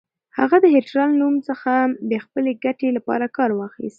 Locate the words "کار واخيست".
3.37-3.89